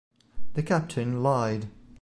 The 0.55 0.63
captain 0.63 1.21
lied. 1.21 1.67